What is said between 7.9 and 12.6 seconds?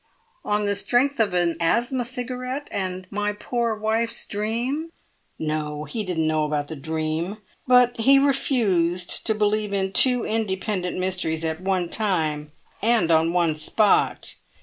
he refused to believe in two independent mysteries at one time